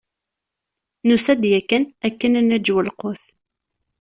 Nusa-d 1.07 1.43
yakan 1.51 1.83
akken 2.07 2.33
ad 2.39 2.45
naǧew 2.47 2.77
lqut. 2.87 3.23